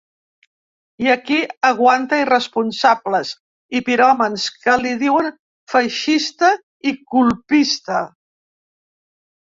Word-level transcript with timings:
I 1.07 1.11
aquí 1.15 1.35
aguanta 1.69 2.21
irresponsables 2.21 3.33
i 3.79 3.83
piròmans 3.91 4.47
que 4.65 4.75
li 4.85 4.95
diuen 5.05 5.29
feixista 5.75 6.51
i 6.93 6.95
colpista. 7.13 8.05